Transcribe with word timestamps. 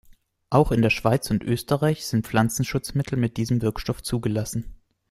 Auch 0.49 0.71
in 0.71 0.81
der 0.81 0.89
Schweiz 0.89 1.29
und 1.29 1.43
Österreich 1.43 2.07
sind 2.07 2.25
Pflanzenschutzmittel 2.25 3.19
mit 3.19 3.37
diesem 3.37 3.61
Wirkstoff 3.61 4.01
zugelassen. 4.01 4.73